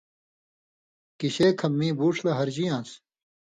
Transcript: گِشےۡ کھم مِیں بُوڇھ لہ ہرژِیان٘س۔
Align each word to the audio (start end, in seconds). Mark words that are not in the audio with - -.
گِشےۡ 1.19 1.53
کھم 1.59 1.71
مِیں 1.79 1.93
بُوڇھ 1.97 2.21
لہ 2.23 2.31
ہرژِیان٘س۔ 2.39 2.89